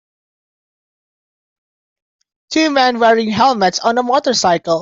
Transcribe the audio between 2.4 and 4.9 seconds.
Two men wearing helmets on a motorcycle.